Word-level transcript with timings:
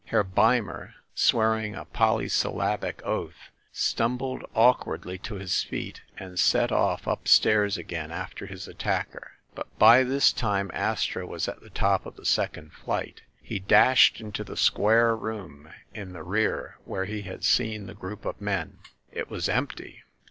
Herr 0.05 0.23
Beimer, 0.23 0.95
swearing 1.13 1.75
a 1.75 1.85
polysyllabic 1.85 3.03
oath, 3.05 3.51
stumbled 3.71 4.43
awkwardly 4.55 5.19
to 5.19 5.35
his 5.35 5.61
feet 5.61 6.01
and 6.17 6.39
set 6.39 6.71
off 6.71 7.07
up 7.07 7.27
stairs 7.27 7.77
again 7.77 8.09
after 8.11 8.47
his 8.47 8.67
attacker. 8.67 9.33
But 9.53 9.67
by 9.77 10.01
this 10.03 10.33
time 10.33 10.71
Astro 10.73 11.27
was 11.27 11.47
at 11.47 11.61
the 11.61 11.69
top 11.69 12.07
of 12.07 12.15
the 12.15 12.25
second 12.25 12.73
flight. 12.73 13.21
He 13.43 13.59
dashed 13.59 14.19
into 14.19 14.43
the 14.43 14.57
square 14.57 15.15
room 15.15 15.69
in 15.93 16.13
the 16.13 16.23
rear 16.23 16.79
where 16.85 17.05
he 17.05 17.21
had 17.21 17.43
seen 17.43 17.85
the 17.85 17.93
group 17.93 18.25
of 18.25 18.41
men. 18.41 18.79
It 19.11 19.29
was 19.29 19.47
empty 19.47 20.01